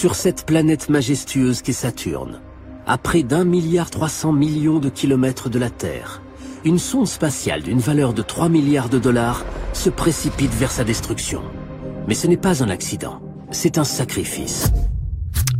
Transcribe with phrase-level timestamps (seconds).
[0.00, 2.40] sur cette planète majestueuse qu'est Saturne,
[2.86, 6.22] à près d'un milliard 300 millions de kilomètres de la Terre,
[6.64, 9.44] une sonde spatiale d'une valeur de 3 milliards de dollars
[9.74, 11.42] se précipite vers sa destruction.
[12.08, 14.72] Mais ce n'est pas un accident, c'est un sacrifice.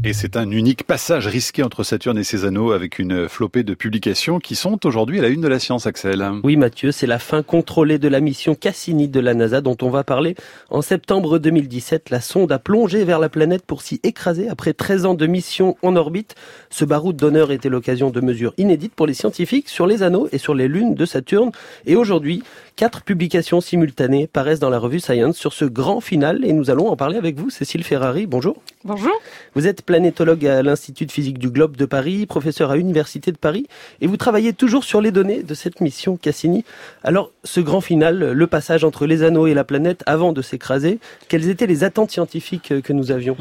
[0.02, 3.74] Et c'est un unique passage risqué entre Saturne et ses anneaux avec une flopée de
[3.74, 6.26] publications qui sont aujourd'hui à la une de la science, Axel.
[6.42, 9.90] Oui, Mathieu, c'est la fin contrôlée de la mission Cassini de la NASA dont on
[9.90, 10.36] va parler.
[10.70, 15.04] En septembre 2017, la sonde a plongé vers la planète pour s'y écraser après 13
[15.04, 16.34] ans de mission en orbite.
[16.70, 20.38] Ce baroud d'honneur était l'occasion de mesures inédites pour les scientifiques sur les anneaux et
[20.38, 21.50] sur les lunes de Saturne.
[21.84, 22.42] Et aujourd'hui,
[22.74, 26.88] quatre publications simultanées paraissent dans la revue Science sur ce grand final et nous allons
[26.88, 28.26] en parler avec vous, Cécile Ferrari.
[28.26, 28.56] Bonjour.
[28.82, 29.12] Bonjour.
[29.54, 33.36] Vous êtes planétologue à l'Institut de physique du globe de Paris, professeur à l'Université de
[33.36, 33.66] Paris,
[34.00, 36.64] et vous travaillez toujours sur les données de cette mission Cassini.
[37.04, 40.98] Alors, ce grand final, le passage entre les anneaux et la planète avant de s'écraser,
[41.28, 43.36] quelles étaient les attentes scientifiques que nous avions?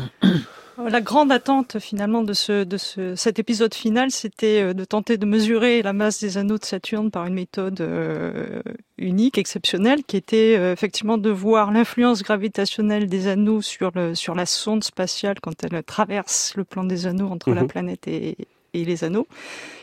[0.88, 5.18] La grande attente finalement de, ce, de ce, cet épisode final, c'était euh, de tenter
[5.18, 8.62] de mesurer la masse des anneaux de Saturne par une méthode euh,
[8.98, 14.36] unique, exceptionnelle, qui était euh, effectivement de voir l'influence gravitationnelle des anneaux sur, le, sur
[14.36, 17.68] la sonde spatiale quand elle traverse le plan des anneaux entre la mhm.
[17.68, 18.38] planète et,
[18.74, 19.28] et les anneaux.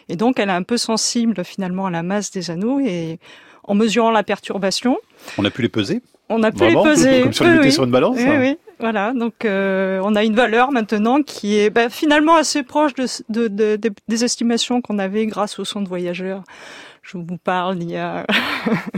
[0.09, 3.19] Et donc elle est un peu sensible finalement à la masse des anneaux et
[3.65, 4.97] en mesurant la perturbation.
[5.39, 6.01] On a pu les peser?
[6.29, 7.23] On a pu les peser.
[7.23, 8.39] Comme si on oui, sur une balance Oui, hein?
[8.41, 8.59] oui.
[8.79, 13.07] Voilà, donc euh, on a une valeur maintenant qui est bah, finalement assez proche de,
[13.31, 16.43] de, de, des estimations qu'on avait grâce au sonde voyageur.
[17.03, 18.27] Je vous parle il y a...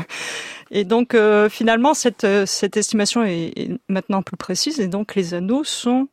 [0.73, 5.35] et donc euh, finalement cette, cette estimation est, est, maintenant plus précise et donc les
[5.35, 6.09] anneaux sont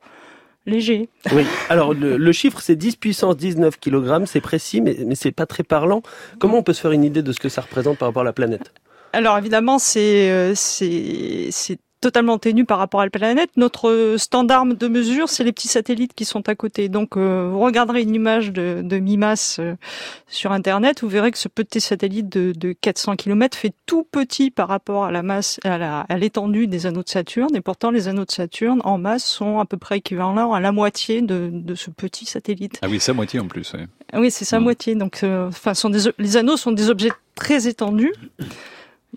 [0.67, 1.09] légers.
[1.31, 5.31] Oui, alors le, le chiffre c'est 10 puissance 19 kg, c'est précis mais, mais c'est
[5.31, 6.03] pas très parlant.
[6.37, 8.25] Comment on peut se faire une idée de ce que ça représente par rapport à
[8.25, 8.71] la planète?
[9.15, 13.49] Alors évidemment, c'est euh, c'est totalement ténu par rapport à la planète.
[13.57, 16.87] Notre standard de mesure, c'est les petits satellites qui sont à côté.
[16.87, 19.73] Donc, euh, vous regarderez une image de, de MIMAS euh,
[20.27, 24.51] sur Internet, vous verrez que ce petit satellite de, de 400 km fait tout petit
[24.51, 27.55] par rapport à la masse, à l'étendue des anneaux de Saturne.
[27.55, 30.71] Et pourtant, les anneaux de Saturne en masse sont à peu près équivalents à la
[30.71, 32.77] moitié de, de ce petit satellite.
[32.83, 33.73] Ah oui, sa moitié en plus.
[33.73, 34.63] Oui, oui c'est sa mmh.
[34.63, 34.93] moitié.
[34.93, 38.13] Donc, euh, enfin, sont des, les anneaux sont des objets très étendus.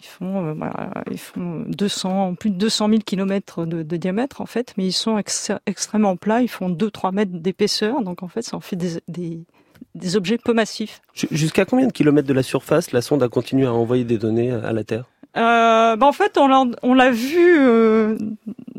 [0.00, 4.40] Ils font, euh, voilà, ils font 200, plus de 200 000 kilomètres de, de, diamètre
[4.40, 6.40] en fait, mais ils sont ex extrêmement plats.
[6.40, 9.40] Ils font 2-3 mètres d'épaisseur, donc en fait, ça en fait des, des,
[9.94, 11.00] des objets peu massifs.
[11.14, 14.52] Jusqu'à combien de kilomètres de la surface la sonde a continué à envoyer des données
[14.52, 15.04] à la Terre?
[15.36, 18.16] Euh, bah en fait, on l'a vu euh,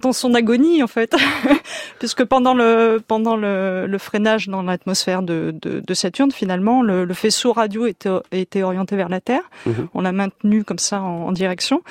[0.01, 1.15] dans son agonie en fait,
[1.99, 7.05] puisque pendant le pendant le, le freinage dans l'atmosphère de, de, de, Saturne, finalement, le,
[7.05, 9.43] le, faisceau radio était, était orienté vers la Terre.
[9.65, 9.71] Mmh.
[9.93, 11.81] On l'a maintenu comme ça en, en direction,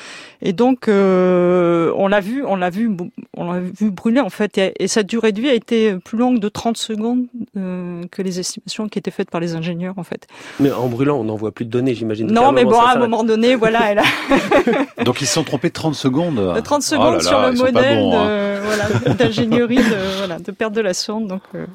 [0.43, 2.91] et donc euh, on l'a vu, on l'a vu,
[3.37, 6.19] on l'a vu brûler en fait, et, et, sa durée de vie a été plus
[6.19, 7.27] longue de 30 secondes
[7.57, 10.27] euh, que les estimations qui étaient faites par les ingénieurs en fait.
[10.61, 12.27] Mais en brûlant, on n'envoie plus de données, j'imagine.
[12.33, 14.05] Non, mais bon, à un moment donné, voilà, elle a
[15.05, 16.55] Donc ils se sont trompés de 30 secondes.
[16.55, 18.61] De 30 secondes oh là là, sur le modèle hein.
[18.65, 21.29] voilà, d'ingénierie de, voilà, de perte de la sonde.
[21.29, 21.67] Donc, euh,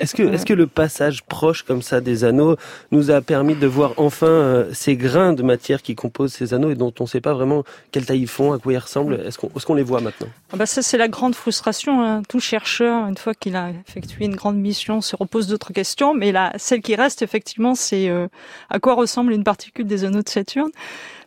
[0.00, 2.56] est-ce que, est-ce que le passage proche comme ça des anneaux
[2.90, 6.70] nous a permis de voir enfin euh, ces grains de matière qui composent ces anneaux
[6.70, 9.20] et dont on ne sait pas vraiment quelle taille ils font, à quoi ils ressemblent?
[9.26, 10.28] Est-ce qu'on, est qu'on les voit maintenant?
[10.54, 12.02] Ah bah Ça, c'est la grande frustration.
[12.02, 12.22] Hein.
[12.26, 16.14] Tout chercheur, une fois qu'il a effectué une grande mission, se repose d'autres questions.
[16.14, 18.26] Mais là, celle qui reste, effectivement, c'est euh,
[18.70, 20.70] à quoi ressemble une particule des anneaux de Saturne?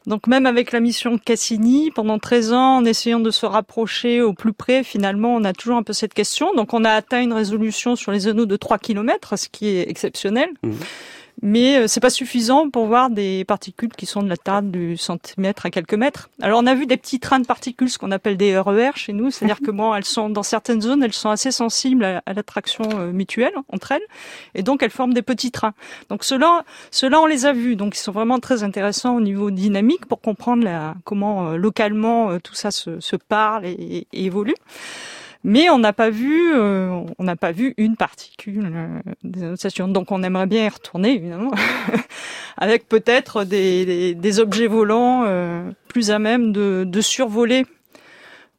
[0.06, 4.34] Donc même avec la mission Cassini, pendant 13 ans, en essayant de se rapprocher au
[4.34, 6.53] plus près, finalement, on a toujours un peu cette question.
[6.56, 9.90] Donc on a atteint une résolution sur les anneaux de 3 km, ce qui est
[9.90, 10.50] exceptionnel.
[10.63, 10.72] Mmh
[11.42, 14.98] mais euh, c'est pas suffisant pour voir des particules qui sont de la taille du
[14.98, 16.30] centimètre à quelques mètres.
[16.42, 19.14] Alors on a vu des petits trains de particules, ce qu'on appelle des RER chez
[19.14, 22.34] nous, c'est-à-dire que bon, elles sont dans certaines zones, elles sont assez sensibles à, à
[22.34, 24.06] l'attraction euh, mutuelle entre elles,
[24.56, 25.74] et donc elles forment des petits trains.
[26.10, 26.64] Donc ceux-là,
[27.22, 30.64] on les a vus, donc ils sont vraiment très intéressants au niveau dynamique pour comprendre
[30.64, 34.56] la, comment euh, localement tout ça se, se parle et, et évolue
[35.44, 39.88] mais on n'a pas vu, euh, on n'a pas vu une particule euh, des annotations.
[39.88, 41.51] Donc on aimerait bien y retourner évidemment,
[42.57, 47.66] avec peut-être des, des, des, objets volants euh, plus à même de, de survoler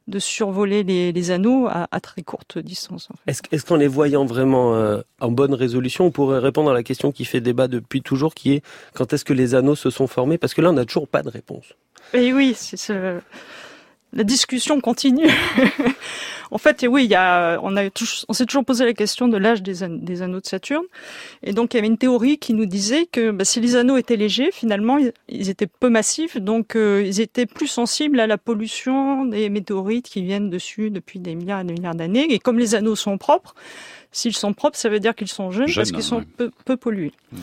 [0.06, 3.08] de survoler les, les anneaux à, à, très courte distance.
[3.10, 3.30] En fait.
[3.30, 6.82] Est-ce est qu'en les voyant vraiment euh, en bonne résolution, on pourrait répondre à la
[6.82, 10.06] question qui fait débat depuis toujours, qui est quand est-ce que les anneaux se sont
[10.06, 10.36] formés?
[10.36, 11.72] Parce que là, on n'a toujours pas de réponse.
[12.12, 13.18] Et oui, c'est ce...
[14.12, 15.30] la discussion continue.
[16.54, 17.82] En fait, oui, il y a, on, a,
[18.28, 20.84] on s'est toujours posé la question de l'âge des, des, anneaux de Saturne.
[21.42, 23.96] Et donc, il y avait une théorie qui nous disait que bah, si les anneaux
[23.96, 24.96] étaient légers, finalement,
[25.28, 30.08] ils, étaient peu massifs, donc euh, ils étaient plus sensibles à la pollution des météorites
[30.08, 32.32] qui viennent dessus depuis des milliards et des milliards d'années.
[32.32, 33.56] Et comme les anneaux sont propres,
[34.12, 37.12] s'ils sont propres, ça veut dire qu'ils sont jeunes, parce qu'ils sont peu, peu, pollués.
[37.32, 37.36] Mmh.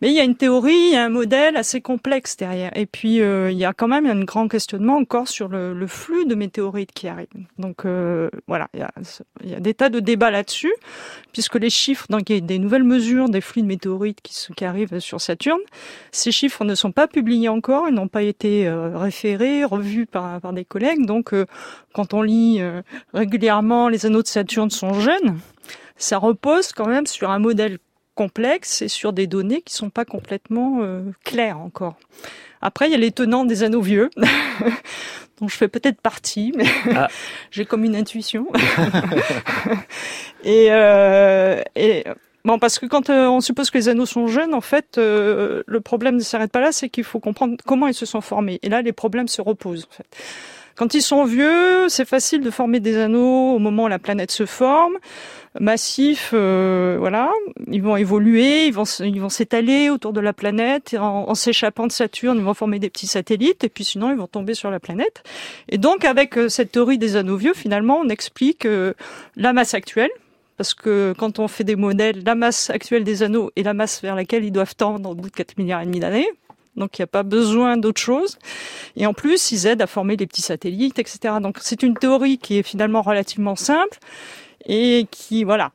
[0.00, 2.76] Mais il y a une théorie, il y a un modèle assez complexe derrière.
[2.76, 5.86] Et puis, euh, il y a quand même un grand questionnement encore sur le, le
[5.86, 7.28] flux de météorites qui arrivent.
[7.58, 8.90] Donc, euh, voilà, il y, a,
[9.42, 10.72] il y, a, des tas de débats là-dessus,
[11.32, 14.34] puisque les chiffres, donc il y a des nouvelles mesures des flux de météorites qui,
[14.54, 15.60] qui arrivent sur Saturne.
[16.12, 20.40] Ces chiffres ne sont pas publiés encore, ils n'ont pas été euh, référés, revus par,
[20.40, 21.06] par des collègues.
[21.06, 21.46] Donc, euh,
[21.92, 22.82] quand on lit euh,
[23.14, 25.38] régulièrement les anneaux de Saturne sont jeunes,
[25.96, 27.78] ça repose quand même sur un modèle
[28.16, 31.96] complexe et sur des données qui sont pas complètement euh, claires encore.
[32.60, 34.10] Après, il y a les tenants des anneaux vieux,
[35.40, 37.06] dont je fais peut-être partie, mais ah.
[37.52, 38.48] j'ai comme une intuition.
[40.44, 42.04] et, euh, et
[42.46, 45.64] Bon, parce que quand euh, on suppose que les anneaux sont jeunes, en fait, euh,
[45.66, 48.60] le problème ne s'arrête pas là, c'est qu'il faut comprendre comment ils se sont formés.
[48.62, 49.88] Et là, les problèmes se reposent.
[49.90, 50.06] En fait.
[50.76, 54.30] Quand ils sont vieux, c'est facile de former des anneaux au moment où la planète
[54.30, 54.98] se forme,
[55.58, 57.30] massifs, euh, voilà.
[57.70, 62.36] Ils vont évoluer, ils vont s'étaler autour de la planète, en, en s'échappant de Saturne,
[62.38, 65.22] ils vont former des petits satellites, et puis sinon ils vont tomber sur la planète.
[65.70, 68.68] Et donc, avec cette théorie des anneaux vieux, finalement, on explique
[69.36, 70.10] la masse actuelle
[70.56, 74.00] parce que quand on fait des modèles, la masse actuelle des anneaux est la masse
[74.02, 76.28] vers laquelle ils doivent tendre au bout de 4 milliards et demi d'années.
[76.76, 78.38] Donc il n'y a pas besoin d'autre chose.
[78.96, 81.34] Et en plus, ils aident à former des petits satellites, etc.
[81.40, 83.98] Donc c'est une théorie qui est finalement relativement simple
[84.66, 85.72] et qui, voilà.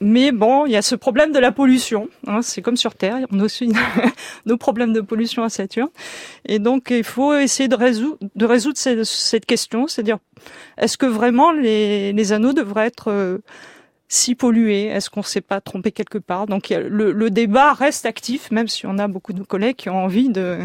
[0.00, 2.08] Mais bon, il y a ce problème de la pollution.
[2.26, 3.72] Hein, c'est comme sur Terre, on a aussi
[4.46, 5.88] nos problèmes de pollution à Saturne.
[6.46, 10.18] Et donc il faut essayer de résoudre, de résoudre cette, cette question, c'est-à-dire
[10.78, 13.38] est-ce que vraiment les, les anneaux devraient être euh,
[14.14, 16.46] si pollué Est-ce qu'on ne s'est pas trompé quelque part?
[16.46, 20.04] Donc le, le, débat reste actif, même si on a beaucoup de collègues qui ont
[20.04, 20.58] envie de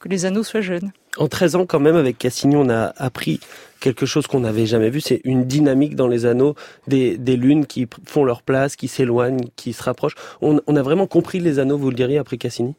[0.00, 0.90] que les anneaux soient jeunes.
[1.16, 3.38] En 13 ans, quand même, avec Cassini, on a appris
[3.80, 6.54] quelque chose qu'on n'avait jamais vu, c'est une dynamique dans les anneaux,
[6.86, 10.14] des, des, lunes qui font leur place, qui s'éloignent, qui se rapprochent.
[10.40, 12.74] On, on, a vraiment compris les anneaux, vous le diriez, après Cassini?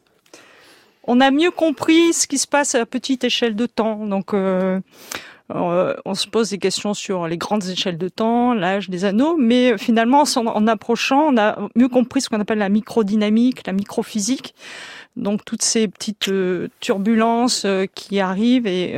[1.04, 4.06] On a mieux compris ce qui se passe à petite échelle de temps.
[4.06, 4.80] Donc, euh,
[5.52, 9.36] euh, on se pose des questions sur les grandes échelles de temps, l'âge des anneaux,
[9.36, 14.54] mais finalement, en, approchant, on a mieux compris ce qu'on appelle la microdynamique, la microphysique.
[15.16, 18.96] Donc toutes ces petites euh, turbulences euh, qui arrivent et,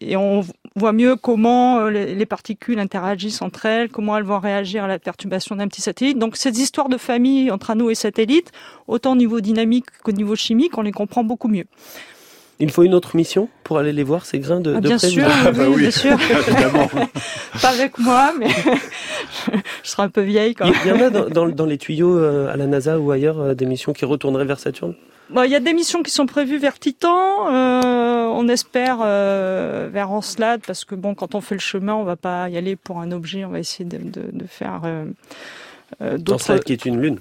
[0.00, 0.44] et, on
[0.74, 5.56] voit mieux comment les, particules interagissent entre elles, comment elles vont réagir à la perturbation
[5.56, 6.18] d'un petit satellite.
[6.18, 8.52] Donc ces histoires de famille entre anneaux et satellites,
[8.86, 11.64] autant au niveau dynamique qu'au niveau chimique, on les comprend beaucoup mieux.
[12.58, 14.98] Il faut une autre mission pour aller les voir, ces grains de, ah, de bien,
[14.98, 16.16] sûr, ah, bah oui, bien sûr,
[17.60, 18.48] Pas avec moi, mais
[19.82, 20.74] je serai un peu vieille quand même.
[20.84, 23.40] Il y en a dans, dans, dans les tuyaux euh, à la NASA ou ailleurs
[23.40, 24.94] euh, des missions qui retourneraient vers Saturne?
[25.28, 27.52] Bon, il y a des missions qui sont prévues vers Titan.
[27.52, 32.04] Euh, on espère euh, vers Encelade parce que bon, quand on fait le chemin, on
[32.04, 33.44] va pas y aller pour un objet.
[33.44, 35.04] On va essayer de, de, de faire euh,
[36.00, 36.44] euh d'autres.
[36.44, 37.18] Encelade qui est une lune.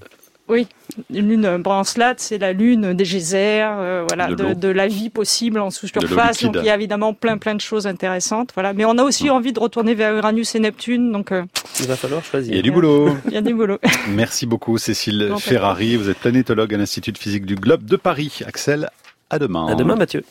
[0.48, 0.68] Oui,
[1.12, 5.60] une lune Brancelade, c'est la lune des geysers, euh, voilà, de, de, la vie possible
[5.60, 6.44] en sous-surface.
[6.44, 8.74] Donc il y a évidemment plein plein de choses intéressantes, voilà.
[8.74, 11.44] Mais on a aussi envie de retourner vers Uranus et Neptune, donc euh,
[11.80, 12.54] il va falloir choisir.
[12.54, 13.18] Il y a du boulot.
[13.26, 13.80] Il y a du boulot.
[14.10, 15.96] Merci beaucoup, Cécile Ferrari.
[15.96, 18.42] Vous êtes planétologue à l'Institut de physique du Globe de Paris.
[18.46, 18.90] Axel,
[19.32, 19.68] à demain.
[19.68, 20.24] À demain, Mathieu.